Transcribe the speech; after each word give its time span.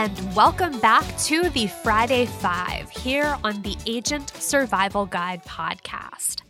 and 0.00 0.34
welcome 0.34 0.80
back 0.80 1.04
to 1.18 1.50
the 1.50 1.66
Friday 1.66 2.24
Five 2.24 2.88
here 2.88 3.36
on 3.44 3.60
the 3.60 3.76
Agent 3.84 4.30
Survival 4.30 5.04
Guide 5.04 5.44
podcast. 5.44 6.40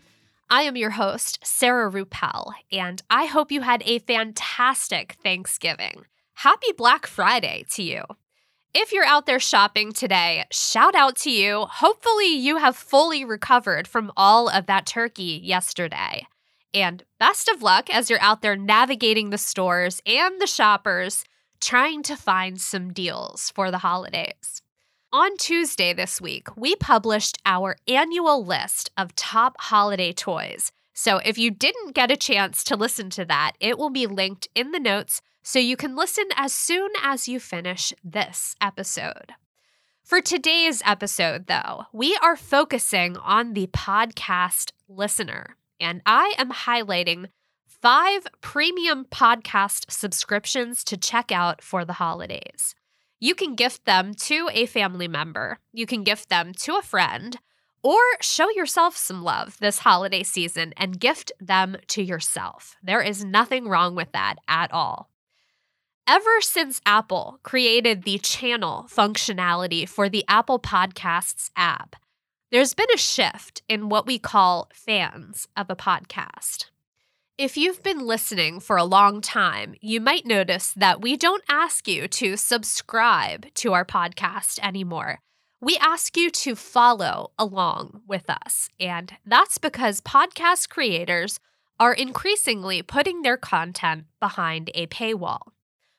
I 0.48 0.62
am 0.62 0.77
your 0.77 0.91
host, 0.91 1.41
Sarah 1.42 1.91
Ruppel, 1.91 2.52
and 2.70 3.02
I 3.10 3.24
hope 3.24 3.50
you 3.50 3.62
had 3.62 3.82
a 3.84 3.98
fantastic 3.98 5.16
Thanksgiving. 5.24 6.05
Happy 6.34 6.70
Black 6.78 7.09
Friday 7.09 7.64
to 7.73 7.82
you. 7.82 8.05
If 8.73 8.92
you're 8.92 9.05
out 9.05 9.27
there 9.27 9.41
shopping 9.41 9.91
today, 9.91 10.45
shout 10.52 10.95
out 10.95 11.16
to 11.16 11.30
you. 11.32 11.66
Hopefully, 11.69 12.32
you 12.32 12.59
have 12.59 12.77
fully 12.77 13.24
recovered 13.24 13.88
from 13.88 14.12
all 14.16 14.48
of 14.48 14.66
that 14.66 14.87
turkey 14.87 15.41
yesterday. 15.42 16.24
And 16.73 17.02
best 17.19 17.48
of 17.48 17.62
luck 17.62 17.91
as 17.91 18.10
you're 18.10 18.23
out 18.23 18.42
there 18.42 18.55
navigating 18.55 19.30
the 19.30 19.38
stores 19.38 20.01
and 20.06 20.41
the 20.41 20.46
shoppers 20.46 21.24
trying 21.60 22.02
to 22.05 22.16
find 22.16 22.60
some 22.60 22.92
deals 22.92 23.50
for 23.55 23.70
the 23.70 23.78
holidays. 23.78 24.62
On 25.12 25.37
Tuesday 25.37 25.92
this 25.92 26.20
week, 26.20 26.48
we 26.56 26.77
published 26.77 27.38
our 27.45 27.77
annual 27.88 28.45
list 28.45 28.91
of 28.96 29.14
top 29.16 29.56
holiday 29.59 30.12
toys. 30.12 30.70
So 30.95 31.19
if 31.19 31.36
you 31.36 31.50
didn't 31.50 31.95
get 31.95 32.10
a 32.10 32.16
chance 32.16 32.62
to 32.64 32.77
listen 32.77 33.10
to 33.10 33.24
that, 33.24 33.52
it 33.59 33.78
will 33.78 33.91
be 33.91 34.06
linked 34.06 34.48
in 34.55 34.70
the 34.70 34.78
notes 34.78 35.20
so 35.42 35.59
you 35.59 35.77
can 35.77 35.96
listen 35.96 36.27
as 36.36 36.52
soon 36.52 36.91
as 37.02 37.27
you 37.27 37.41
finish 37.41 37.92
this 38.05 38.55
episode. 38.61 39.33
For 40.05 40.20
today's 40.20 40.83
episode, 40.84 41.47
though, 41.47 41.84
we 41.92 42.16
are 42.22 42.36
focusing 42.36 43.16
on 43.16 43.55
the 43.55 43.69
podcast 43.69 44.72
listener, 44.88 45.56
and 45.78 46.02
I 46.05 46.34
am 46.36 46.50
highlighting 46.50 47.28
five 47.81 48.27
premium 48.42 49.06
podcast 49.06 49.91
subscriptions 49.91 50.84
to 50.84 50.98
check 50.98 51.33
out 51.33 51.62
for 51.62 51.84
the 51.84 51.95
holidays. 51.95 52.75
You 53.19 53.34
can 53.34 53.55
gift 53.55 53.87
them 53.87 54.12
to 54.14 54.50
a 54.53 54.67
family 54.67 55.09
member, 55.09 55.59
you 55.72 55.87
can 55.87 56.05
gift 56.05 56.28
them 56.28 56.53
to 56.55 56.77
a 56.77 56.83
friend, 56.83 57.39
or 57.83 57.98
show 58.20 58.50
yourself 58.50 58.97
some 58.97 59.22
love 59.22 59.56
this 59.61 59.78
holiday 59.78 60.22
season 60.22 60.75
and 60.77 61.00
gift 61.00 61.33
them 61.41 61.77
to 61.89 62.03
yourself. 62.03 62.77
There 62.83 63.00
is 63.00 63.25
nothing 63.25 63.67
wrong 63.67 63.94
with 63.94 64.12
that 64.12 64.37
at 64.47 64.70
all. 64.72 65.09
Ever 66.06 66.41
since 66.41 66.83
Apple 66.84 67.39
created 67.42 68.03
the 68.03 68.19
channel 68.19 68.87
functionality 68.91 69.89
for 69.89 70.09
the 70.09 70.25
Apple 70.28 70.59
Podcasts 70.59 71.50
app, 71.56 71.97
there's 72.50 72.75
been 72.75 72.92
a 72.92 72.98
shift 72.98 73.62
in 73.69 73.89
what 73.89 74.06
we 74.06 74.19
call 74.19 74.69
fans 74.75 75.47
of 75.56 75.70
a 75.70 75.77
podcast. 75.77 76.69
If 77.41 77.56
you've 77.56 77.83
been 77.83 78.06
listening 78.06 78.60
for 78.60 78.77
a 78.77 78.84
long 78.84 79.22
time, 79.22 79.74
you 79.80 79.98
might 79.98 80.27
notice 80.27 80.74
that 80.74 81.00
we 81.00 81.16
don't 81.16 81.42
ask 81.48 81.88
you 81.88 82.06
to 82.06 82.36
subscribe 82.36 83.47
to 83.55 83.72
our 83.72 83.86
podcast 83.86 84.58
anymore. 84.62 85.20
We 85.58 85.78
ask 85.78 86.19
you 86.19 86.28
to 86.32 86.55
follow 86.55 87.30
along 87.38 88.02
with 88.06 88.28
us. 88.28 88.69
And 88.78 89.16
that's 89.24 89.56
because 89.56 90.02
podcast 90.02 90.69
creators 90.69 91.41
are 91.78 91.94
increasingly 91.94 92.82
putting 92.82 93.22
their 93.22 93.38
content 93.38 94.04
behind 94.20 94.70
a 94.75 94.86
paywall. 94.88 95.52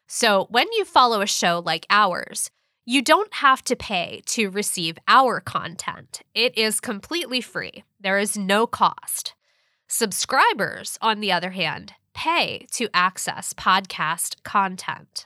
So 0.07 0.45
when 0.51 0.67
you 0.73 0.85
follow 0.85 1.21
a 1.21 1.25
show 1.25 1.59
like 1.65 1.87
ours, 1.89 2.51
you 2.85 3.01
don't 3.01 3.33
have 3.33 3.63
to 3.63 3.75
pay 3.75 4.21
to 4.27 4.51
receive 4.51 4.99
our 5.07 5.39
content. 5.39 6.21
It 6.35 6.55
is 6.55 6.79
completely 6.79 7.41
free, 7.41 7.83
there 7.99 8.19
is 8.19 8.37
no 8.37 8.67
cost. 8.67 9.33
Subscribers, 9.93 10.97
on 11.01 11.19
the 11.19 11.33
other 11.33 11.49
hand, 11.49 11.95
pay 12.13 12.65
to 12.71 12.87
access 12.93 13.51
podcast 13.51 14.41
content. 14.43 15.25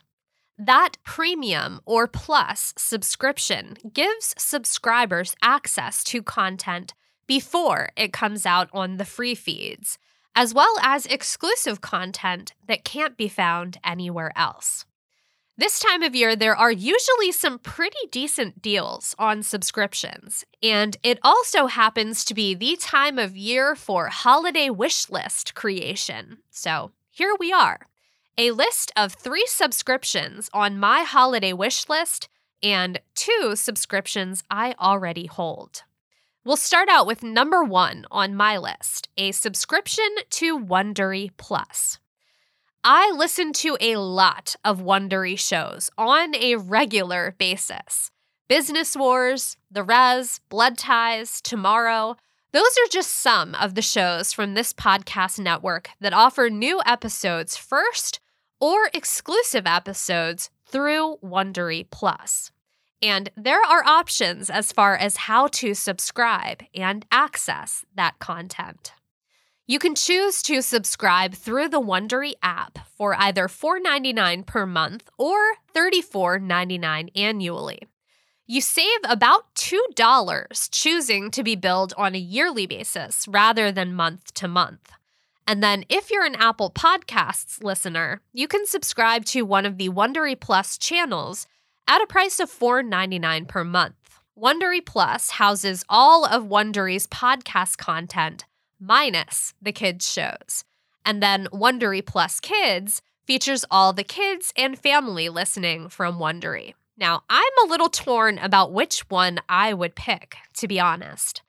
That 0.58 0.94
premium 1.04 1.82
or 1.86 2.08
plus 2.08 2.74
subscription 2.76 3.78
gives 3.94 4.34
subscribers 4.40 5.36
access 5.44 6.04
to 6.06 6.24
content 6.24 6.96
before 7.28 7.90
it 7.96 8.12
comes 8.12 8.48
out 8.48 8.68
on 8.74 8.98
the 8.98 9.06
free 9.06 9.36
feeds, 9.36 10.00
as 10.34 10.52
well 10.52 10.80
as 10.82 11.06
exclusive 11.06 11.82
content 11.82 12.54
that 12.68 12.84
can't 12.84 13.16
be 13.16 13.28
found 13.28 13.78
anywhere 13.84 14.32
else. 14.36 14.88
This 15.58 15.80
time 15.80 16.04
of 16.04 16.14
year, 16.14 16.36
there 16.36 16.56
are 16.56 16.72
usually 16.72 17.32
some 17.32 17.60
pretty 17.60 18.10
decent 18.12 18.62
deals 18.62 19.16
on 19.18 19.42
subscriptions. 19.42 20.44
And 20.62 20.98
it 21.02 21.18
also 21.24 21.68
happens 21.68 22.26
to 22.26 22.34
be 22.34 22.54
the 22.54 22.76
time 22.76 23.18
of 23.18 23.38
year 23.38 23.74
for 23.74 24.08
holiday 24.08 24.70
wish 24.70 25.10
list 25.10 25.56
creation. 25.56 26.40
So 26.50 26.92
here 27.10 27.34
we 27.40 27.54
are 27.54 27.88
a 28.38 28.52
list 28.52 28.92
of 28.98 29.14
three 29.14 29.46
subscriptions 29.48 30.50
on 30.54 30.78
my 30.78 31.04
holiday 31.04 31.54
wish 31.54 31.88
list 31.88 32.28
and 32.62 33.00
two 33.16 33.54
subscriptions 33.56 34.44
I 34.52 34.76
already 34.78 35.26
hold. 35.26 35.84
We'll 36.44 36.58
start 36.58 36.90
out 36.90 37.08
with 37.08 37.24
number 37.24 37.64
one 37.64 38.06
on 38.12 38.36
my 38.36 38.58
list 38.58 39.08
a 39.16 39.32
subscription 39.32 40.10
to 40.32 40.60
Wondery 40.60 41.32
Plus. 41.38 42.00
I 42.88 43.10
listen 43.18 43.52
to 43.54 43.80
a 43.82 43.96
lot 43.96 44.56
of 44.64 44.80
Wondery 44.80 45.40
shows 45.40 45.90
on 45.98 46.36
a 46.36 46.58
regular 46.58 47.34
basis. 47.40 48.12
Business 48.48 48.96
Wars, 48.96 49.58
The 49.72 49.82
Res, 49.82 50.40
Blood 50.50 50.78
Ties, 50.78 51.42
Tomorrow. 51.42 52.16
Those 52.52 52.78
are 52.78 52.92
just 52.92 53.10
some 53.10 53.56
of 53.56 53.74
the 53.74 53.82
shows 53.82 54.34
from 54.34 54.54
this 54.54 54.72
podcast 54.72 55.40
network 55.40 55.90
that 56.00 56.14
offer 56.14 56.52
new 56.52 56.80
episodes 56.86 57.58
first 57.58 58.20
or 58.60 58.92
exclusive 58.94 59.66
episodes 59.66 60.52
through 60.68 61.18
Wondery 61.24 61.88
Plus. 61.90 62.52
And 63.02 63.32
there 63.36 63.64
are 63.64 63.84
options 63.84 64.52
as 64.52 64.72
far 64.72 64.96
as 64.96 65.18
how 65.18 65.48
to 65.48 65.74
subscribe 65.74 66.62
and 66.76 67.04
access 67.12 67.84
that 67.96 68.20
content. 68.20 68.94
You 69.68 69.80
can 69.80 69.96
choose 69.96 70.44
to 70.44 70.62
subscribe 70.62 71.34
through 71.34 71.70
the 71.70 71.82
Wondery 71.82 72.34
app 72.44 72.78
for 72.96 73.16
either 73.16 73.48
$4.99 73.48 74.46
per 74.46 74.68
month 74.68 75.10
or 75.18 75.38
$34.99 75.74 77.10
annually. 77.16 77.80
You 78.46 78.62
save 78.62 79.00
about 79.04 79.56
$2 79.56 80.70
choosing 80.70 81.32
to 81.32 81.42
be 81.42 81.56
billed 81.56 81.96
on 81.98 82.14
a 82.14 82.20
yearly 82.20 82.68
basis 82.68 83.28
rather 83.28 83.72
than 83.72 83.96
month 83.96 84.36
to 84.36 84.48
month. 84.48 84.92
And 85.48 85.64
then, 85.64 85.84
if 85.90 86.12
you're 86.12 86.26
an 86.26 86.36
Apple 86.36 86.70
Podcasts 86.70 87.64
listener, 87.64 88.22
you 88.34 88.48
can 88.48 88.68
subscribe 88.68 89.26
to 89.26 89.42
one 89.42 89.66
of 89.66 89.80
the 89.80 89.90
Wondery 89.90 90.40
Plus 90.40 90.78
channels 90.78 91.48
at 91.88 92.04
a 92.04 92.08
price 92.08 92.40
of 92.40 92.52
$4.99 92.52 93.48
per 93.48 93.64
month. 93.64 93.96
Wondery 94.38 94.86
Plus 94.86 95.32
houses 95.32 95.84
all 95.90 96.24
of 96.24 96.44
Wondery's 96.44 97.08
podcast 97.08 97.78
content 97.78 98.46
minus 98.86 99.54
the 99.62 99.72
kids' 99.72 100.12
shows. 100.12 100.64
And 101.06 101.22
then 101.22 101.48
Wondery 101.52 102.06
Plus 102.06 102.40
Kids 102.40 103.02
features 103.26 103.66
all 103.72 103.94
the 103.94 104.04
kids 104.04 104.54
and 104.56 104.78
family 104.78 105.30
listening 105.30 105.90
from 105.90 106.20
Wondery. 106.20 106.74
Now, 106.98 107.24
I'm 107.30 107.44
a 107.64 107.68
little 107.68 107.90
torn 107.90 108.38
about 108.38 108.72
which 108.72 109.02
one 109.10 109.40
I 109.50 109.74
would 109.74 109.96
pick, 109.96 110.38
to 110.58 110.68
be 110.68 110.80
honest. 110.80 111.42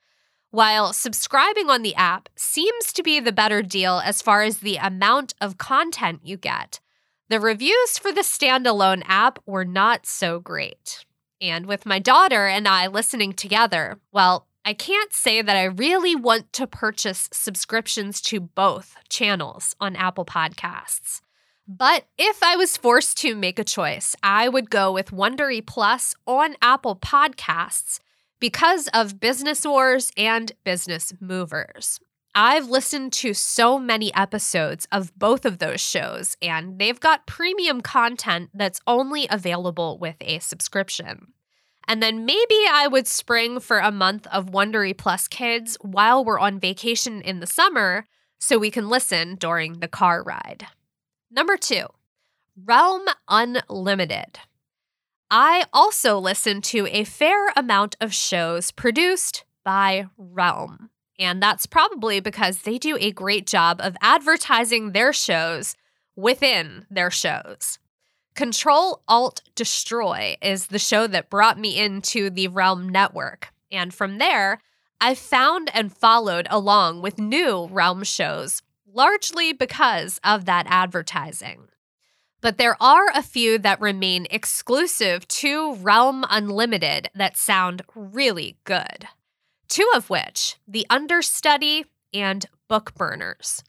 While 0.51 0.93
subscribing 0.93 1.69
on 1.69 1.83
the 1.83 1.95
app 1.95 2.29
seems 2.35 2.91
to 2.93 3.03
be 3.03 3.19
the 3.19 3.31
better 3.31 3.61
deal 3.61 4.01
as 4.03 4.21
far 4.21 4.43
as 4.43 4.59
the 4.59 4.77
amount 4.77 5.33
of 5.39 5.57
content 5.57 6.21
you 6.23 6.37
get, 6.37 6.79
the 7.29 7.39
reviews 7.39 7.97
for 7.97 8.11
the 8.11 8.21
standalone 8.21 9.03
app 9.05 9.39
were 9.45 9.65
not 9.65 10.05
so 10.05 10.39
great. 10.39 11.05
And 11.41 11.65
with 11.65 11.85
my 11.85 11.99
daughter 11.99 12.47
and 12.47 12.67
I 12.67 12.87
listening 12.87 13.33
together, 13.33 13.99
well, 14.11 14.47
I 14.67 14.73
can't 14.73 15.13
say 15.13 15.41
that 15.41 15.55
I 15.55 15.63
really 15.63 16.13
want 16.13 16.51
to 16.51 16.67
purchase 16.67 17.29
subscriptions 17.31 18.19
to 18.23 18.41
both 18.41 18.97
channels 19.07 19.77
on 19.79 19.95
Apple 19.95 20.25
Podcasts. 20.25 21.21
But 21.65 22.03
if 22.17 22.43
I 22.43 22.57
was 22.57 22.75
forced 22.75 23.17
to 23.19 23.33
make 23.33 23.59
a 23.59 23.63
choice, 23.63 24.13
I 24.21 24.49
would 24.49 24.69
go 24.69 24.91
with 24.91 25.11
Wondery 25.11 25.65
Plus 25.65 26.15
on 26.27 26.57
Apple 26.61 26.97
Podcasts 26.97 28.01
because 28.41 28.89
of 28.89 29.21
Business 29.21 29.63
Wars 29.63 30.11
and 30.17 30.51
Business 30.65 31.13
Movers. 31.21 32.01
I've 32.35 32.67
listened 32.67 33.13
to 33.13 33.33
so 33.33 33.79
many 33.79 34.13
episodes 34.13 34.85
of 34.91 35.17
both 35.17 35.45
of 35.45 35.59
those 35.59 35.79
shows, 35.79 36.35
and 36.41 36.77
they've 36.77 36.99
got 36.99 37.25
premium 37.25 37.79
content 37.79 38.49
that's 38.53 38.81
only 38.85 39.27
available 39.31 39.97
with 39.97 40.17
a 40.19 40.39
subscription. 40.39 41.31
And 41.87 42.03
then 42.03 42.25
maybe 42.25 42.57
I 42.69 42.87
would 42.87 43.07
spring 43.07 43.59
for 43.59 43.79
a 43.79 43.91
month 43.91 44.27
of 44.27 44.51
Wondery 44.51 44.97
Plus 44.97 45.27
Kids 45.27 45.77
while 45.81 46.23
we're 46.23 46.39
on 46.39 46.59
vacation 46.59 47.21
in 47.21 47.39
the 47.39 47.47
summer 47.47 48.07
so 48.39 48.57
we 48.57 48.71
can 48.71 48.89
listen 48.89 49.35
during 49.35 49.79
the 49.79 49.87
car 49.87 50.21
ride. 50.21 50.67
Number 51.31 51.57
two, 51.57 51.85
Realm 52.61 53.05
Unlimited. 53.29 54.39
I 55.29 55.65
also 55.73 56.17
listen 56.17 56.61
to 56.63 56.87
a 56.87 57.03
fair 57.03 57.49
amount 57.55 57.95
of 57.99 58.13
shows 58.13 58.71
produced 58.71 59.43
by 59.63 60.07
Realm. 60.17 60.89
And 61.19 61.41
that's 61.41 61.65
probably 61.65 62.19
because 62.19 62.59
they 62.59 62.77
do 62.77 62.97
a 62.99 63.11
great 63.11 63.47
job 63.47 63.79
of 63.81 63.97
advertising 64.01 64.91
their 64.91 65.11
shows 65.11 65.75
within 66.15 66.85
their 66.89 67.11
shows. 67.11 67.79
Control 68.37 69.01
Alt 69.07 69.41
Destroy 69.55 70.37
is 70.43 70.67
the 70.67 70.77
show 70.77 71.07
that 71.07 71.31
brought 71.31 71.57
me 71.57 71.79
into 71.79 72.29
the 72.29 72.47
Realm 72.49 72.87
network. 72.87 73.51
And 73.71 73.91
from 73.91 74.19
there, 74.19 74.61
I 75.01 75.15
found 75.15 75.71
and 75.73 75.91
followed 75.91 76.45
along 76.51 77.01
with 77.01 77.17
new 77.17 77.65
Realm 77.65 78.03
shows, 78.03 78.61
largely 78.85 79.53
because 79.53 80.19
of 80.23 80.45
that 80.45 80.67
advertising. 80.69 81.69
But 82.39 82.59
there 82.59 82.77
are 82.79 83.07
a 83.09 83.23
few 83.23 83.57
that 83.57 83.81
remain 83.81 84.27
exclusive 84.29 85.27
to 85.29 85.73
Realm 85.73 86.23
Unlimited 86.29 87.09
that 87.15 87.37
sound 87.37 87.81
really 87.95 88.59
good. 88.65 89.07
Two 89.67 89.89
of 89.95 90.11
which, 90.11 90.57
The 90.67 90.85
Understudy 90.91 91.85
and 92.13 92.45
Bookburners. 92.69 93.63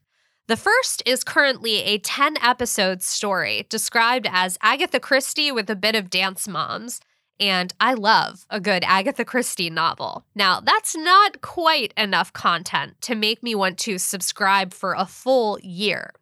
The 0.49 0.57
first 0.57 1.03
is 1.05 1.25
currently 1.25 1.83
a 1.83 1.99
10 1.99 2.39
episode 2.39 3.03
story 3.03 3.67
described 3.69 4.27
as 4.31 4.57
Agatha 4.63 4.99
Christie 4.99 5.53
with 5.53 5.69
a 5.69 5.77
bit 5.77 5.95
of 5.95 6.09
dance 6.09 6.49
moms. 6.49 7.03
And 7.39 7.75
I 7.79 7.93
love 7.93 8.47
a 8.49 8.59
good 8.59 8.83
Agatha 8.85 9.27
Christie 9.27 9.69
novel. 9.69 10.25
Now, 10.35 10.61
that's 10.61 10.97
not 10.97 11.43
quite 11.43 11.93
enough 11.99 12.33
content 12.33 12.99
to 13.03 13.15
make 13.15 13.43
me 13.43 13.55
want 13.55 13.77
to 13.81 13.99
subscribe 13.99 14.73
for 14.73 14.95
a 14.95 15.05
full 15.05 15.59
year. 15.61 16.15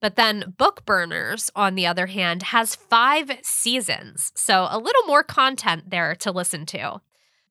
But 0.00 0.14
then 0.14 0.54
Bookburners, 0.56 1.50
on 1.56 1.74
the 1.74 1.86
other 1.88 2.06
hand, 2.06 2.44
has 2.44 2.76
five 2.76 3.28
seasons, 3.42 4.30
so 4.36 4.68
a 4.70 4.78
little 4.78 5.02
more 5.08 5.24
content 5.24 5.90
there 5.90 6.14
to 6.16 6.30
listen 6.30 6.64
to. 6.66 7.00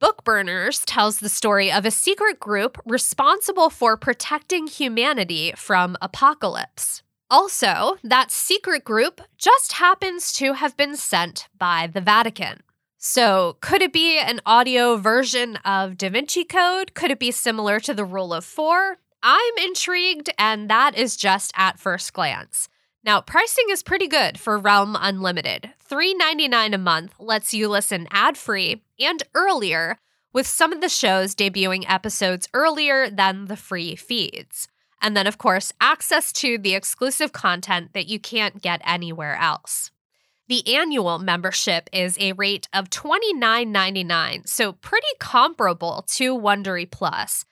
Bookburners 0.04 0.84
tells 0.86 1.20
the 1.20 1.30
story 1.30 1.72
of 1.72 1.86
a 1.86 1.90
secret 1.90 2.38
group 2.38 2.78
responsible 2.86 3.70
for 3.70 3.96
protecting 3.96 4.68
humanity 4.68 5.54
from 5.56 5.96
apocalypse. 6.02 7.04
Also, 7.32 7.96
that 8.04 8.30
secret 8.30 8.84
group 8.84 9.22
just 9.38 9.72
happens 9.72 10.34
to 10.34 10.56
have 10.56 10.76
been 10.76 10.98
sent 10.98 11.48
by 11.58 11.88
the 11.88 12.02
Vatican. 12.02 12.64
So, 12.98 13.56
could 13.62 13.82
it 13.82 13.94
be 13.94 14.20
an 14.20 14.42
audio 14.46 14.98
version 14.98 15.56
of 15.64 15.98
Da 15.98 16.10
Vinci 16.10 16.44
Code? 16.44 16.94
Could 16.94 17.12
it 17.12 17.20
be 17.20 17.32
similar 17.32 17.80
to 17.80 17.94
the 17.94 18.04
Rule 18.04 18.34
of 18.34 18.44
Four? 18.44 18.98
I'm 19.24 19.54
intrigued, 19.64 20.30
and 20.38 20.70
that 20.70 20.98
is 20.98 21.16
just 21.16 21.54
at 21.56 21.80
first 21.80 22.12
glance. 22.12 22.68
Now, 23.06 23.20
pricing 23.20 23.66
is 23.70 23.84
pretty 23.84 24.08
good 24.08 24.40
for 24.40 24.58
Realm 24.58 24.96
Unlimited. 24.98 25.72
$3.99 25.90 26.74
a 26.74 26.78
month 26.78 27.14
lets 27.20 27.54
you 27.54 27.68
listen 27.68 28.08
ad 28.12 28.38
free 28.38 28.82
and 28.98 29.22
earlier, 29.36 29.98
with 30.32 30.48
some 30.48 30.72
of 30.72 30.80
the 30.80 30.88
shows 30.88 31.36
debuting 31.36 31.84
episodes 31.88 32.48
earlier 32.54 33.10
than 33.10 33.46
the 33.46 33.58
free 33.58 33.98
feeds. 33.98 34.70
And 35.02 35.18
then, 35.18 35.28
of 35.28 35.38
course, 35.38 35.74
access 35.82 36.32
to 36.34 36.58
the 36.58 36.76
exclusive 36.76 37.34
content 37.34 37.92
that 37.94 38.08
you 38.08 38.22
can't 38.22 38.62
get 38.62 38.82
anywhere 38.86 39.36
else. 39.36 39.92
The 40.48 40.74
annual 40.74 41.20
membership 41.20 41.90
is 41.92 42.18
a 42.20 42.32
rate 42.34 42.70
of 42.72 42.90
$29.99, 42.90 44.48
so 44.48 44.72
pretty 44.72 45.08
comparable 45.20 46.06
to 46.12 46.38
Wondery 46.38 46.90
Plus 46.90 47.44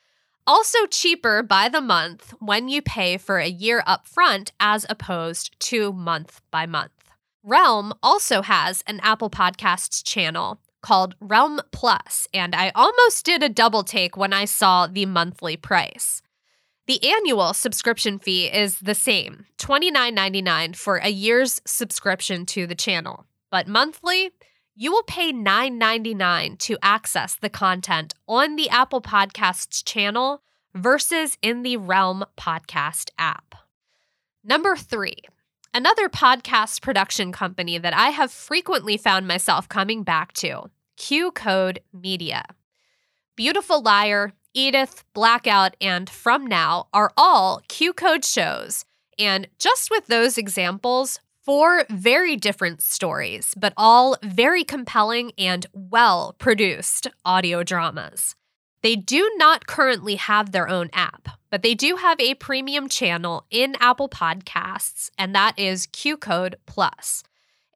also 0.51 0.85
cheaper 0.87 1.41
by 1.41 1.69
the 1.69 1.79
month 1.79 2.33
when 2.39 2.67
you 2.67 2.81
pay 2.81 3.15
for 3.15 3.37
a 3.37 3.47
year 3.47 3.81
upfront 3.87 4.51
as 4.59 4.85
opposed 4.89 5.57
to 5.61 5.93
month 5.93 6.41
by 6.51 6.65
month. 6.65 6.91
Realm 7.41 7.93
also 8.03 8.41
has 8.41 8.83
an 8.85 8.99
Apple 9.01 9.29
Podcasts 9.29 10.03
channel 10.03 10.59
called 10.81 11.15
Realm 11.21 11.61
Plus, 11.71 12.27
and 12.33 12.53
I 12.53 12.73
almost 12.75 13.23
did 13.23 13.41
a 13.41 13.47
double 13.47 13.85
take 13.85 14.17
when 14.17 14.33
I 14.33 14.43
saw 14.43 14.87
the 14.87 15.05
monthly 15.05 15.55
price. 15.55 16.21
The 16.85 17.01
annual 17.01 17.53
subscription 17.53 18.19
fee 18.19 18.47
is 18.47 18.79
the 18.79 18.93
same, 18.93 19.45
$29.99 19.57 20.75
for 20.75 20.97
a 20.97 21.07
year's 21.07 21.61
subscription 21.65 22.45
to 22.47 22.67
the 22.67 22.75
channel. 22.75 23.25
But 23.51 23.69
monthly, 23.69 24.31
you 24.75 24.91
will 24.91 25.03
pay 25.03 25.33
$9.99 25.33 26.57
to 26.59 26.77
access 26.81 27.35
the 27.35 27.49
content 27.49 28.13
on 28.27 28.55
the 28.55 28.69
Apple 28.69 29.01
Podcasts 29.01 29.83
channel 29.83 30.41
versus 30.73 31.37
in 31.41 31.63
the 31.63 31.77
Realm 31.77 32.23
Podcast 32.37 33.09
app. 33.17 33.55
Number 34.43 34.75
three, 34.75 35.17
another 35.73 36.09
podcast 36.09 36.81
production 36.81 37.31
company 37.31 37.77
that 37.77 37.95
I 37.95 38.09
have 38.09 38.31
frequently 38.31 38.97
found 38.97 39.27
myself 39.27 39.67
coming 39.69 40.03
back 40.03 40.33
to 40.33 40.69
Q 40.97 41.31
Code 41.31 41.81
Media. 41.93 42.43
Beautiful 43.35 43.81
Liar, 43.81 44.33
Edith, 44.53 45.03
Blackout, 45.13 45.75
and 45.79 46.09
From 46.09 46.45
Now 46.45 46.87
are 46.93 47.11
all 47.17 47.61
Q 47.67 47.93
Code 47.93 48.25
shows. 48.25 48.85
And 49.19 49.47
just 49.59 49.91
with 49.91 50.07
those 50.07 50.37
examples, 50.37 51.19
Four 51.43 51.85
very 51.89 52.35
different 52.35 52.83
stories, 52.83 53.55
but 53.57 53.73
all 53.75 54.15
very 54.21 54.63
compelling 54.63 55.31
and 55.39 55.65
well 55.73 56.35
produced 56.37 57.07
audio 57.25 57.63
dramas. 57.63 58.35
They 58.83 58.95
do 58.95 59.31
not 59.37 59.65
currently 59.65 60.15
have 60.17 60.51
their 60.51 60.69
own 60.69 60.91
app, 60.93 61.29
but 61.49 61.63
they 61.63 61.73
do 61.73 61.95
have 61.95 62.19
a 62.19 62.35
premium 62.35 62.87
channel 62.87 63.47
in 63.49 63.75
Apple 63.79 64.07
Podcasts, 64.07 65.09
and 65.17 65.33
that 65.33 65.57
is 65.57 65.87
Q 65.87 66.15
Code 66.15 66.57
Plus. 66.67 67.23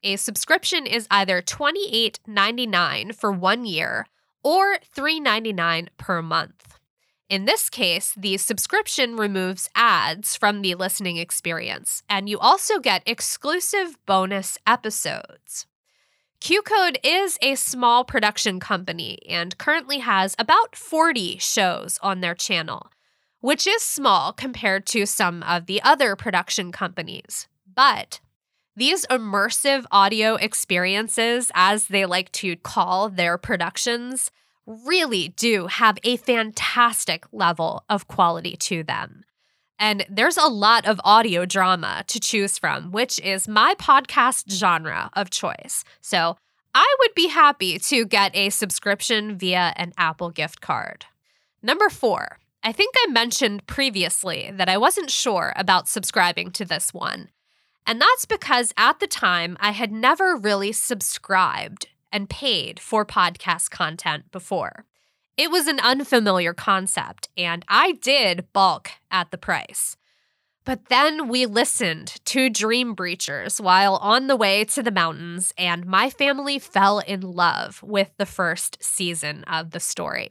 A 0.03 0.15
subscription 0.17 0.85
is 0.85 1.07
either 1.09 1.41
$28.99 1.41 3.15
for 3.15 3.31
one 3.31 3.65
year 3.65 4.05
or 4.43 4.77
$3.99 4.95 5.87
per 5.97 6.21
month. 6.21 6.79
In 7.27 7.45
this 7.45 7.69
case, 7.71 8.13
the 8.15 8.37
subscription 8.37 9.15
removes 9.15 9.69
ads 9.73 10.35
from 10.35 10.61
the 10.61 10.75
listening 10.75 11.17
experience, 11.17 12.03
and 12.07 12.29
you 12.29 12.37
also 12.37 12.79
get 12.79 13.01
exclusive 13.07 13.97
bonus 14.05 14.59
episodes. 14.67 15.65
Q 16.39 16.61
Code 16.61 16.99
is 17.03 17.39
a 17.41 17.55
small 17.55 18.03
production 18.03 18.59
company 18.59 19.17
and 19.27 19.57
currently 19.57 19.99
has 19.99 20.35
about 20.37 20.75
40 20.75 21.39
shows 21.39 21.97
on 22.03 22.21
their 22.21 22.35
channel, 22.35 22.91
which 23.39 23.65
is 23.65 23.81
small 23.81 24.31
compared 24.31 24.85
to 24.87 25.07
some 25.07 25.41
of 25.41 25.65
the 25.65 25.81
other 25.81 26.15
production 26.15 26.71
companies. 26.71 27.47
But 27.73 28.19
these 28.75 29.07
immersive 29.07 29.85
audio 29.89 30.35
experiences, 30.35 31.49
as 31.55 31.87
they 31.87 32.05
like 32.05 32.31
to 32.33 32.55
call 32.57 33.09
their 33.09 33.39
productions, 33.39 34.29
really 34.65 35.29
do 35.29 35.67
have 35.67 35.97
a 36.03 36.17
fantastic 36.17 37.25
level 37.31 37.83
of 37.89 38.07
quality 38.07 38.55
to 38.57 38.83
them. 38.83 39.23
And 39.77 40.05
there's 40.09 40.37
a 40.37 40.47
lot 40.47 40.85
of 40.85 41.01
audio 41.03 41.45
drama 41.45 42.03
to 42.07 42.19
choose 42.19 42.57
from, 42.57 42.91
which 42.91 43.19
is 43.19 43.47
my 43.47 43.75
podcast 43.75 44.49
genre 44.49 45.09
of 45.13 45.29
choice. 45.29 45.83
So 46.01 46.37
I 46.73 46.95
would 46.99 47.13
be 47.13 47.27
happy 47.27 47.77
to 47.79 48.05
get 48.05 48.35
a 48.35 48.49
subscription 48.49 49.37
via 49.37 49.73
an 49.75 49.93
Apple 49.97 50.29
gift 50.29 50.61
card. 50.61 51.05
Number 51.61 51.89
four, 51.89 52.39
I 52.63 52.71
think 52.71 52.95
I 52.97 53.11
mentioned 53.11 53.67
previously 53.67 54.51
that 54.53 54.69
I 54.69 54.77
wasn't 54.77 55.11
sure 55.11 55.53
about 55.55 55.87
subscribing 55.87 56.51
to 56.51 56.65
this 56.65 56.93
one. 56.93 57.29
And 57.85 58.01
that's 58.01 58.25
because 58.25 58.73
at 58.77 58.99
the 58.99 59.07
time 59.07 59.57
I 59.59 59.71
had 59.71 59.91
never 59.91 60.35
really 60.35 60.71
subscribed 60.71 61.87
and 62.15 62.29
paid 62.29 62.79
for 62.79 63.05
podcast 63.05 63.69
content 63.71 64.31
before. 64.31 64.85
It 65.35 65.51
was 65.51 65.67
an 65.67 65.81
unfamiliar 65.81 66.53
concept, 66.53 67.27
and 67.35 67.65
I 67.67 67.91
did 67.91 68.47
balk 68.53 68.91
at 69.11 69.31
the 69.31 69.37
price. 69.37 69.97
But 70.63 70.85
then 70.85 71.27
we 71.27 71.45
listened 71.45 72.21
to 72.23 72.49
Dream 72.49 72.95
Breachers 72.95 73.59
while 73.59 73.97
on 73.97 74.27
the 74.27 74.37
way 74.37 74.63
to 74.63 74.81
the 74.81 74.91
mountains, 74.91 75.53
and 75.57 75.85
my 75.85 76.09
family 76.09 76.57
fell 76.57 76.99
in 76.99 77.19
love 77.19 77.83
with 77.83 78.11
the 78.17 78.25
first 78.25 78.81
season 78.81 79.43
of 79.43 79.71
the 79.71 79.81
story. 79.81 80.29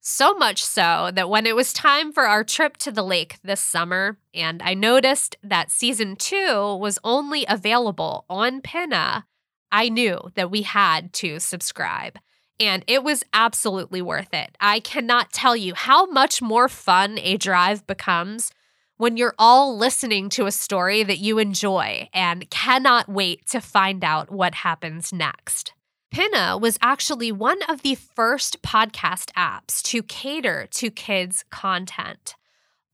So 0.00 0.32
much 0.32 0.64
so 0.64 1.10
that 1.12 1.28
when 1.28 1.44
it 1.44 1.54
was 1.54 1.74
time 1.74 2.10
for 2.10 2.26
our 2.26 2.42
trip 2.42 2.78
to 2.78 2.90
the 2.90 3.02
lake 3.02 3.36
this 3.44 3.60
summer, 3.60 4.16
and 4.32 4.62
I 4.62 4.72
noticed 4.72 5.36
that 5.42 5.70
season 5.70 6.16
two 6.16 6.74
was 6.80 6.98
only 7.04 7.44
available 7.46 8.24
on 8.30 8.62
Pinna, 8.62 9.26
I 9.70 9.88
knew 9.88 10.30
that 10.34 10.50
we 10.50 10.62
had 10.62 11.12
to 11.14 11.38
subscribe. 11.40 12.18
And 12.60 12.84
it 12.86 13.04
was 13.04 13.24
absolutely 13.32 14.02
worth 14.02 14.34
it. 14.34 14.56
I 14.60 14.80
cannot 14.80 15.32
tell 15.32 15.54
you 15.54 15.74
how 15.74 16.06
much 16.06 16.42
more 16.42 16.68
fun 16.68 17.18
a 17.18 17.36
drive 17.36 17.86
becomes 17.86 18.50
when 18.96 19.16
you're 19.16 19.34
all 19.38 19.76
listening 19.76 20.28
to 20.28 20.46
a 20.46 20.52
story 20.52 21.04
that 21.04 21.18
you 21.18 21.38
enjoy 21.38 22.08
and 22.12 22.50
cannot 22.50 23.08
wait 23.08 23.46
to 23.46 23.60
find 23.60 24.02
out 24.02 24.30
what 24.30 24.56
happens 24.56 25.12
next. 25.12 25.72
Pinna 26.10 26.58
was 26.58 26.78
actually 26.82 27.30
one 27.30 27.62
of 27.68 27.82
the 27.82 27.94
first 27.94 28.60
podcast 28.62 29.30
apps 29.36 29.82
to 29.82 30.02
cater 30.02 30.66
to 30.72 30.90
kids' 30.90 31.44
content. 31.50 32.34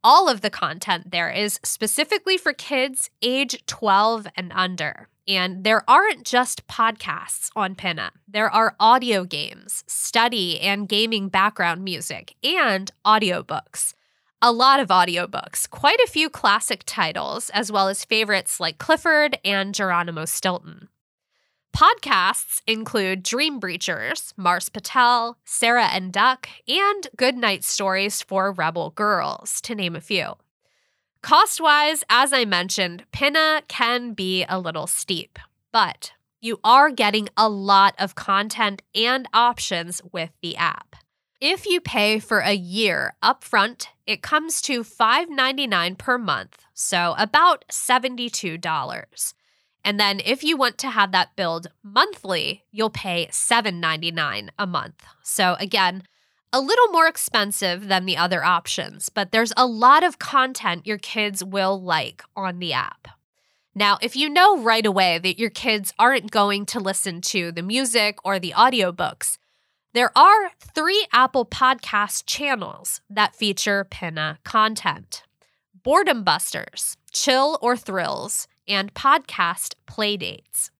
All 0.02 0.28
of 0.28 0.42
the 0.42 0.50
content 0.50 1.10
there 1.10 1.30
is 1.30 1.58
specifically 1.64 2.36
for 2.36 2.52
kids 2.52 3.08
age 3.22 3.64
12 3.66 4.26
and 4.36 4.52
under. 4.54 5.08
And 5.26 5.64
there 5.64 5.88
aren't 5.88 6.24
just 6.24 6.66
podcasts 6.66 7.50
on 7.56 7.74
Pinna. 7.74 8.12
There 8.28 8.50
are 8.50 8.76
audio 8.78 9.24
games, 9.24 9.82
study 9.86 10.60
and 10.60 10.88
gaming 10.88 11.28
background 11.28 11.82
music, 11.82 12.34
and 12.42 12.90
audiobooks. 13.06 13.94
A 14.42 14.52
lot 14.52 14.80
of 14.80 14.88
audiobooks, 14.88 15.68
quite 15.70 16.00
a 16.00 16.10
few 16.10 16.28
classic 16.28 16.82
titles, 16.84 17.48
as 17.50 17.72
well 17.72 17.88
as 17.88 18.04
favorites 18.04 18.60
like 18.60 18.76
Clifford 18.76 19.38
and 19.42 19.74
Geronimo 19.74 20.26
Stilton. 20.26 20.88
Podcasts 21.74 22.60
include 22.66 23.22
Dream 23.22 23.58
Breachers, 23.58 24.32
Mars 24.36 24.68
Patel, 24.68 25.38
Sarah 25.44 25.88
and 25.90 26.12
Duck, 26.12 26.48
and 26.68 27.08
Goodnight 27.16 27.64
Stories 27.64 28.22
for 28.22 28.52
Rebel 28.52 28.90
Girls, 28.90 29.60
to 29.62 29.74
name 29.74 29.96
a 29.96 30.00
few. 30.00 30.34
Cost 31.24 31.58
wise, 31.58 32.04
as 32.10 32.34
I 32.34 32.44
mentioned, 32.44 33.04
Pinna 33.10 33.62
can 33.66 34.12
be 34.12 34.44
a 34.46 34.60
little 34.60 34.86
steep, 34.86 35.38
but 35.72 36.12
you 36.42 36.60
are 36.62 36.90
getting 36.90 37.30
a 37.34 37.48
lot 37.48 37.94
of 37.98 38.14
content 38.14 38.82
and 38.94 39.26
options 39.32 40.02
with 40.12 40.32
the 40.42 40.54
app. 40.54 40.96
If 41.40 41.64
you 41.64 41.80
pay 41.80 42.18
for 42.18 42.40
a 42.40 42.52
year 42.52 43.14
upfront, 43.22 43.86
it 44.06 44.20
comes 44.20 44.60
to 44.62 44.84
$5.99 44.84 45.96
per 45.96 46.18
month, 46.18 46.62
so 46.74 47.14
about 47.16 47.64
$72. 47.72 49.34
And 49.82 49.98
then 49.98 50.20
if 50.26 50.44
you 50.44 50.58
want 50.58 50.76
to 50.76 50.90
have 50.90 51.12
that 51.12 51.36
billed 51.36 51.68
monthly, 51.82 52.64
you'll 52.70 52.90
pay 52.90 53.28
$7.99 53.30 54.50
a 54.58 54.66
month. 54.66 55.02
So 55.22 55.56
again, 55.58 56.02
a 56.54 56.60
little 56.60 56.86
more 56.92 57.08
expensive 57.08 57.88
than 57.88 58.06
the 58.06 58.16
other 58.16 58.44
options, 58.44 59.08
but 59.08 59.32
there's 59.32 59.52
a 59.56 59.66
lot 59.66 60.04
of 60.04 60.20
content 60.20 60.86
your 60.86 60.98
kids 60.98 61.42
will 61.42 61.82
like 61.82 62.22
on 62.36 62.60
the 62.60 62.72
app. 62.72 63.08
Now, 63.74 63.98
if 64.00 64.14
you 64.14 64.30
know 64.30 64.58
right 64.58 64.86
away 64.86 65.18
that 65.18 65.36
your 65.36 65.50
kids 65.50 65.92
aren't 65.98 66.30
going 66.30 66.64
to 66.66 66.78
listen 66.78 67.20
to 67.22 67.50
the 67.50 67.60
music 67.60 68.18
or 68.24 68.38
the 68.38 68.52
audiobooks, 68.56 69.36
there 69.94 70.16
are 70.16 70.52
three 70.60 71.04
Apple 71.12 71.44
Podcast 71.44 72.22
channels 72.26 73.00
that 73.10 73.34
feature 73.34 73.84
Pinna 73.90 74.38
content 74.44 75.24
Boredom 75.82 76.22
Busters, 76.22 76.96
Chill 77.10 77.58
or 77.62 77.76
Thrills, 77.76 78.46
and 78.68 78.94
podcast 78.94 79.74
playdates. 79.88 80.70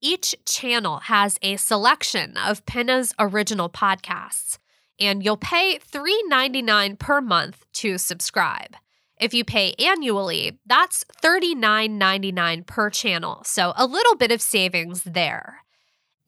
Each 0.00 0.36
channel 0.44 0.98
has 0.98 1.36
a 1.42 1.56
selection 1.56 2.36
of 2.36 2.64
Pinna's 2.64 3.12
original 3.18 3.68
podcasts, 3.68 4.58
and 4.98 5.24
you'll 5.24 5.36
pay 5.36 5.78
$3.99 5.78 6.98
per 6.98 7.20
month 7.20 7.64
to 7.74 7.98
subscribe. 7.98 8.76
If 9.18 9.32
you 9.32 9.44
pay 9.44 9.74
annually, 9.78 10.58
that's 10.66 11.04
$39.99 11.22 12.66
per 12.66 12.90
channel, 12.90 13.42
so 13.44 13.72
a 13.76 13.86
little 13.86 14.14
bit 14.14 14.30
of 14.30 14.42
savings 14.42 15.04
there. 15.04 15.62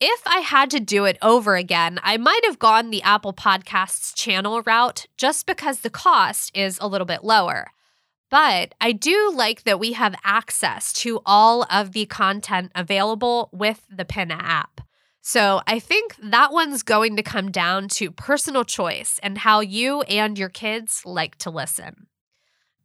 If 0.01 0.21
I 0.25 0.39
had 0.39 0.69
to 0.71 0.79
do 0.79 1.05
it 1.05 1.17
over 1.21 1.55
again, 1.55 1.99
I 2.01 2.17
might 2.17 2.45
have 2.45 2.57
gone 2.57 2.89
the 2.89 3.03
Apple 3.03 3.33
Podcasts 3.33 4.15
channel 4.15 4.61
route 4.61 5.07
just 5.17 5.45
because 5.45 5.81
the 5.81 5.89
cost 5.89 6.55
is 6.55 6.79
a 6.81 6.87
little 6.87 7.05
bit 7.05 7.23
lower. 7.23 7.71
But 8.31 8.75
I 8.79 8.91
do 8.91 9.31
like 9.35 9.63
that 9.63 9.79
we 9.79 9.93
have 9.93 10.15
access 10.23 10.93
to 10.93 11.19
all 11.25 11.65
of 11.69 11.91
the 11.91 12.05
content 12.05 12.71
available 12.75 13.49
with 13.51 13.85
the 13.89 14.05
Pinna 14.05 14.37
app. 14.39 14.81
So 15.21 15.61
I 15.67 15.79
think 15.79 16.15
that 16.21 16.51
one's 16.51 16.83
going 16.83 17.15
to 17.17 17.23
come 17.23 17.51
down 17.51 17.87
to 17.89 18.11
personal 18.11 18.63
choice 18.63 19.19
and 19.21 19.39
how 19.39 19.59
you 19.59 20.01
and 20.03 20.37
your 20.37 20.49
kids 20.49 21.03
like 21.05 21.37
to 21.39 21.49
listen. 21.49 22.07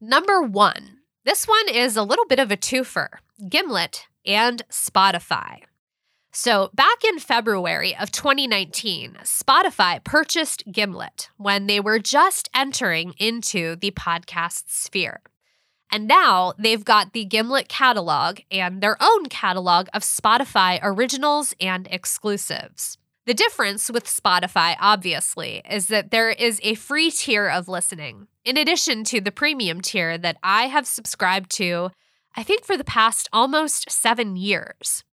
Number 0.01 0.43
one, 0.43 0.99
this 1.25 1.47
one 1.47 1.69
is 1.69 1.97
a 1.97 2.03
little 2.03 2.27
bit 2.27 2.39
of 2.39 2.51
a 2.51 2.57
twofer 2.57 3.09
Gimlet 3.49 4.07
and 4.27 4.63
Spotify. 4.71 5.63
So, 6.37 6.71
back 6.75 7.05
in 7.05 7.21
February 7.21 7.97
of 7.97 8.11
2019, 8.11 9.19
Spotify 9.23 10.03
purchased 10.03 10.65
Gimlet 10.71 11.31
when 11.37 11.69
they 11.69 11.79
were 11.79 12.01
just 12.01 12.49
entering 12.53 13.15
into 13.19 13.77
the 13.77 13.93
podcast 13.93 14.65
sphere. 14.67 15.21
And 15.95 16.09
now 16.09 16.55
they've 16.59 16.85
got 16.85 17.13
the 17.13 17.25
Gimlet 17.25 17.69
catalog 17.69 18.41
and 18.51 18.81
their 18.81 18.97
own 19.01 19.27
catalog 19.27 19.87
of 19.95 20.03
Spotify 20.03 20.81
originals 20.83 21.55
and 21.61 21.87
exclusives. 21.89 22.99
The 23.27 23.33
difference 23.33 23.89
with 23.89 24.05
Spotify, 24.07 24.75
obviously, 24.81 25.63
is 25.71 25.87
that 25.87 26.11
there 26.11 26.31
is 26.31 26.59
a 26.65 26.75
free 26.75 27.13
tier 27.13 27.49
of 27.49 27.69
listening, 27.69 28.27
in 28.45 28.57
addition 28.57 29.05
to 29.05 29.21
the 29.21 29.31
premium 29.31 29.81
tier 29.81 30.19
that 30.19 30.37
I 30.43 30.65
have 30.65 30.89
subscribed 30.89 31.53
to, 31.59 31.93
I 32.37 32.43
think, 32.43 32.65
for 32.65 32.77
the 32.77 32.83
past 32.83 33.29
almost 33.33 33.89
seven 33.89 34.35
years. 34.35 35.05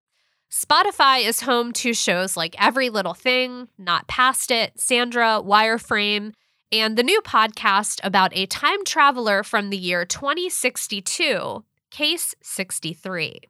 Spotify 0.52 1.24
is 1.24 1.42
home 1.42 1.74
to 1.74 1.94
shows 1.94 2.36
like 2.36 2.60
Every 2.60 2.90
Little 2.90 3.14
Thing, 3.14 3.68
Not 3.78 4.08
Past 4.08 4.50
It, 4.50 4.80
Sandra, 4.80 5.42
Wireframe, 5.46 6.34
and 6.72 6.98
the 6.98 7.04
new 7.04 7.22
podcast 7.22 8.00
about 8.04 8.36
a 8.36 8.46
time 8.46 8.86
traveler 8.86 9.44
from 9.44 9.70
the 9.70 9.78
year 9.78 10.06
2062, 10.06 11.64
Case 11.90 12.34
63. 12.42 13.42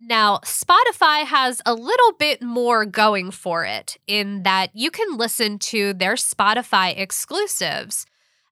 Now, 0.00 0.38
Spotify 0.38 1.24
has 1.24 1.60
a 1.66 1.74
little 1.74 2.12
bit 2.12 2.42
more 2.42 2.86
going 2.86 3.30
for 3.30 3.64
it 3.64 3.98
in 4.06 4.42
that 4.44 4.70
you 4.74 4.90
can 4.90 5.16
listen 5.16 5.58
to 5.58 5.92
their 5.92 6.14
Spotify 6.14 6.98
exclusives 6.98 8.06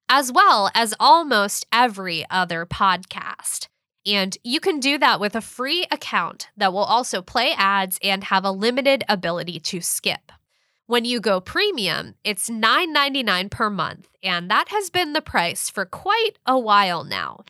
as 0.08 0.32
well 0.32 0.70
as 0.74 0.94
almost 0.98 1.66
every 1.72 2.24
other 2.30 2.64
podcast. 2.64 3.68
And 4.06 4.36
you 4.42 4.60
can 4.60 4.80
do 4.80 4.96
that 4.98 5.20
with 5.20 5.34
a 5.34 5.40
free 5.40 5.86
account 5.90 6.48
that 6.56 6.72
will 6.72 6.84
also 6.84 7.20
play 7.20 7.52
ads 7.56 7.98
and 8.02 8.24
have 8.24 8.44
a 8.44 8.50
limited 8.50 9.04
ability 9.08 9.60
to 9.60 9.80
skip. 9.80 10.32
When 10.88 11.04
you 11.04 11.20
go 11.20 11.38
premium, 11.38 12.14
it's 12.24 12.48
$9.99 12.48 13.50
per 13.50 13.68
month, 13.68 14.08
and 14.22 14.50
that 14.50 14.68
has 14.70 14.88
been 14.88 15.12
the 15.12 15.20
price 15.20 15.68
for 15.68 15.84
quite 15.84 16.38
a 16.46 16.58
while 16.58 17.04
now. 17.04 17.44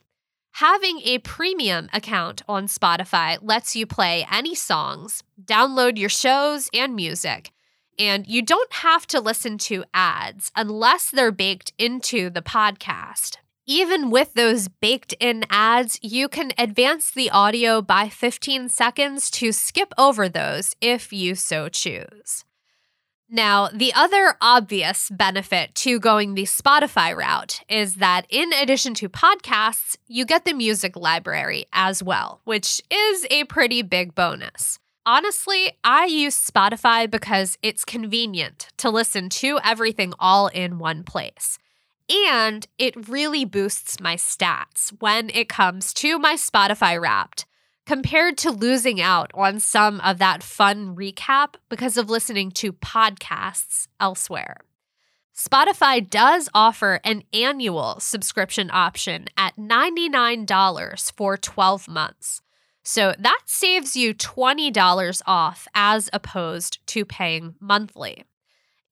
Having 0.54 1.02
a 1.04 1.18
premium 1.18 1.88
account 1.92 2.42
on 2.49 2.66
Spotify 2.66 3.38
lets 3.40 3.76
you 3.76 3.87
play 3.87 4.26
any 4.28 4.57
songs, 4.57 5.23
download 5.40 5.97
your 5.99 6.09
shows 6.09 6.68
and 6.75 6.97
music, 6.97 7.52
and 7.97 8.26
you 8.26 8.42
don't 8.42 8.73
have 8.73 9.07
to 9.07 9.21
listen 9.21 9.57
to 9.59 9.85
ads 9.95 10.50
unless 10.57 11.09
they're 11.09 11.30
baked 11.30 11.73
into 11.78 12.30
the 12.30 12.42
podcast. 12.42 13.37
Even 13.68 14.11
with 14.11 14.35
those 14.35 14.66
baked 14.66 15.14
in 15.21 15.45
ads, 15.49 15.97
you 16.02 16.26
can 16.28 16.50
advance 16.59 17.12
the 17.12 17.30
audio 17.30 17.83
by 17.83 18.09
15 18.09 18.68
seconds 18.68 19.30
to 19.30 19.52
skip 19.52 19.95
over 19.97 20.28
those 20.28 20.75
if 20.80 21.12
you 21.12 21.37
so 21.37 21.68
choose. 21.68 22.45
Now, 23.31 23.69
the 23.69 23.93
other 23.93 24.37
obvious 24.41 25.11
benefit 25.11 25.75
to 25.77 26.01
going 26.01 26.35
the 26.35 26.45
Spotify 26.45 27.15
route 27.15 27.61
is 27.69 27.97
that 27.97 28.27
in 28.31 28.55
addition 28.55 28.95
to 28.95 29.11
podcasts, 29.11 29.97
you 30.07 30.25
get 30.25 30.47
the 30.47 30.55
music 30.55 30.97
library 30.97 31.67
as 31.75 32.03
well, 32.03 32.41
which 32.45 32.81
is 32.91 33.27
a 33.31 33.45
pretty 33.45 33.83
big 33.83 34.15
bonus. 34.15 34.79
Honestly, 35.05 35.73
I 35.85 36.07
use 36.07 36.39
Spotify 36.39 37.11
because 37.11 37.59
it's 37.63 37.85
convenient 37.85 38.69
to 38.79 38.89
listen 38.89 39.29
to 39.31 39.59
everything 39.63 40.15
all 40.19 40.47
in 40.49 40.79
one 40.79 41.05
place. 41.05 41.59
And 42.09 42.67
it 42.79 43.09
really 43.09 43.45
boosts 43.45 44.01
my 44.01 44.17
stats 44.17 44.91
when 45.01 45.29
it 45.31 45.51
comes 45.51 45.93
to 45.95 46.19
my 46.19 46.35
Spotify 46.35 46.99
wrapped 46.99 47.45
compared 47.88 48.37
to 48.37 48.50
losing 48.50 49.00
out 49.00 49.30
on 49.33 49.59
some 49.59 49.99
of 50.02 50.18
that 50.18 50.42
fun 50.42 50.95
recap 50.95 51.54
because 51.71 51.97
of 51.97 52.11
listening 52.11 52.50
to 52.50 52.71
podcasts 52.71 53.88
elsewhere. 53.99 54.59
Spotify 55.35 56.07
does 56.07 56.50
offer 56.52 57.00
an 57.02 57.23
annual 57.33 57.99
subscription 57.99 58.71
option 58.71 59.25
at 59.38 59.57
$99 59.57 61.12
for 61.12 61.38
12 61.38 61.88
months. 61.88 62.42
So 62.83 63.14
that 63.18 63.40
saves 63.47 63.97
you 63.97 64.12
$20 64.12 65.23
off 65.25 65.66
as 65.75 66.11
opposed 66.12 66.87
to 66.88 67.07
paying 67.07 67.54
monthly. 67.59 68.25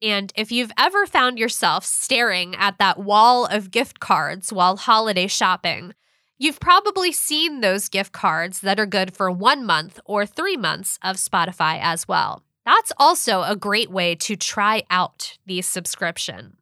And 0.00 0.32
if 0.34 0.50
you've 0.50 0.72
ever 0.78 1.04
found 1.04 1.38
yourself 1.38 1.84
staring 1.84 2.54
at 2.54 2.78
that 2.78 2.98
wall 2.98 3.44
of 3.44 3.70
gift 3.70 4.00
cards 4.00 4.54
while 4.54 4.78
holiday 4.78 5.26
shopping, 5.26 5.92
You've 6.38 6.60
probably 6.60 7.12
seen 7.12 7.60
those 7.60 7.88
gift 7.88 8.12
cards 8.12 8.60
that 8.60 8.78
are 8.78 8.86
good 8.86 9.14
for 9.14 9.30
one 9.30 9.64
month 9.64 9.98
or 10.04 10.26
three 10.26 10.56
months 10.56 10.98
of 11.02 11.16
Spotify 11.16 11.78
as 11.80 12.06
well. 12.06 12.42
That's 12.66 12.92
also 12.98 13.42
a 13.42 13.56
great 13.56 13.90
way 13.90 14.14
to 14.16 14.36
try 14.36 14.82
out 14.90 15.38
the 15.46 15.62
subscription. 15.62 16.58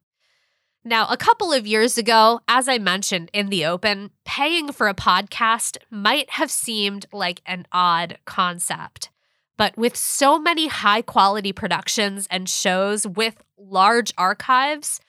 Now, 0.85 1.07
a 1.09 1.17
couple 1.17 1.51
of 1.51 1.67
years 1.67 1.97
ago, 1.97 2.39
as 2.47 2.69
I 2.69 2.77
mentioned 2.77 3.31
in 3.33 3.49
the 3.49 3.65
open, 3.65 4.11
paying 4.23 4.71
for 4.71 4.87
a 4.87 4.93
podcast 4.93 5.77
might 5.89 6.29
have 6.29 6.51
seemed 6.51 7.07
like 7.11 7.41
an 7.45 7.65
odd 7.71 8.19
concept. 8.25 9.09
But 9.57 9.75
with 9.77 9.95
so 9.95 10.37
many 10.37 10.67
high 10.67 11.01
quality 11.01 11.51
productions 11.51 12.27
and 12.29 12.47
shows 12.47 13.07
with 13.07 13.43
large 13.57 14.13
archives, 14.17 15.01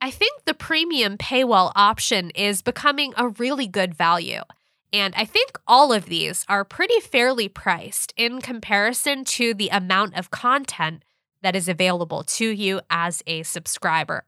I 0.00 0.10
think 0.10 0.44
the 0.44 0.54
premium 0.54 1.18
paywall 1.18 1.72
option 1.76 2.30
is 2.30 2.62
becoming 2.62 3.12
a 3.16 3.28
really 3.28 3.66
good 3.66 3.94
value. 3.94 4.40
And 4.92 5.14
I 5.14 5.24
think 5.24 5.60
all 5.66 5.92
of 5.92 6.06
these 6.06 6.44
are 6.48 6.64
pretty 6.64 7.00
fairly 7.00 7.48
priced 7.48 8.12
in 8.16 8.40
comparison 8.40 9.24
to 9.24 9.54
the 9.54 9.68
amount 9.68 10.16
of 10.16 10.30
content 10.30 11.04
that 11.42 11.54
is 11.54 11.68
available 11.68 12.24
to 12.24 12.48
you 12.48 12.80
as 12.90 13.22
a 13.26 13.42
subscriber. 13.42 14.24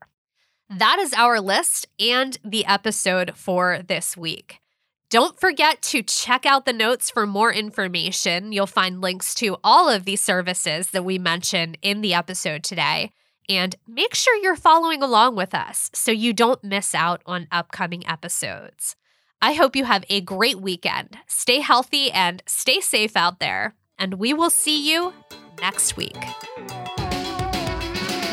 That 0.71 0.99
is 0.99 1.13
our 1.15 1.41
list 1.41 1.87
and 1.99 2.39
the 2.45 2.65
episode 2.65 3.33
for 3.35 3.81
this 3.87 4.17
week. 4.17 4.59
Don't 5.11 5.39
forget 5.39 5.83
to 5.83 6.03
check 6.03 6.47
out 6.47 6.65
the 6.65 6.73
notes 6.73 7.11
for 7.11 7.27
more 7.27 7.53
information. 7.53 8.53
You'll 8.53 8.67
find 8.67 9.03
links 9.03 9.35
to 9.37 9.59
all 9.63 9.91
of 9.91 10.05
these 10.05 10.23
services 10.23 10.91
that 10.91 11.05
we 11.05 11.19
mention 11.19 11.77
in 11.83 12.01
the 12.01 12.15
episode 12.15 12.63
today. 12.63 13.13
And 13.49 13.77
make 13.87 14.15
sure 14.15 14.37
you're 14.37 14.57
following 14.57 15.03
along 15.03 15.37
with 15.37 15.55
us 15.55 15.91
so 15.95 16.11
you 16.11 16.33
don't 16.33 16.63
miss 16.63 16.95
out 16.95 17.23
on 17.27 17.49
upcoming 17.51 18.07
episodes. 18.07 18.97
I 19.41 19.55
hope 19.55 19.75
you 19.75 19.85
have 19.85 20.05
a 20.09 20.21
great 20.21 20.61
weekend. 20.61 21.19
Stay 21.27 21.61
healthy 21.61 22.11
and 22.13 22.43
stay 22.47 22.81
safe 22.81 23.17
out 23.17 23.41
there. 23.41 23.75
And 23.99 24.15
we 24.15 24.33
will 24.33 24.51
see 24.51 24.91
you 24.91 25.13
next 25.61 25.97
week. 25.97 26.17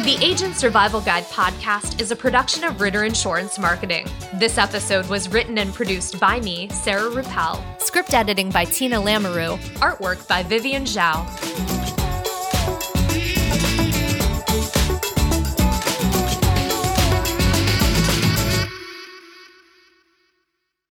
The 0.03 0.17
Agent 0.21 0.55
Survival 0.55 1.01
Guide 1.01 1.25
podcast 1.25 2.01
is 2.01 2.09
a 2.09 2.15
production 2.15 2.63
of 2.63 2.79
Ritter 2.79 3.03
Insurance 3.03 3.59
Marketing. 3.59 4.07
This 4.35 4.57
episode 4.57 5.07
was 5.07 5.29
written 5.29 5.57
and 5.57 5.73
produced 5.73 6.19
by 6.19 6.39
me, 6.39 6.69
Sarah 6.69 7.09
Ruppel. 7.11 7.61
Script 7.81 8.13
editing 8.13 8.49
by 8.49 8.65
Tina 8.65 8.95
Lamoureux. 8.95 9.59
Artwork 9.75 10.27
by 10.27 10.41
Vivian 10.41 10.85
Zhao. 10.85 11.78